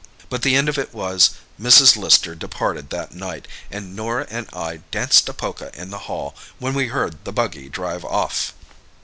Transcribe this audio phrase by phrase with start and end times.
[0.31, 1.29] But the end of it was,
[1.61, 1.95] Mrs.
[1.95, 6.73] Lister departed that night, and Norah and I danced a polka in the hall when
[6.73, 8.55] we heard the buggy drive off."